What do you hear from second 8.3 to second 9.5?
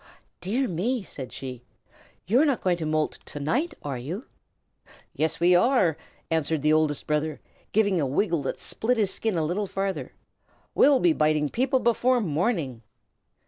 that split his skin a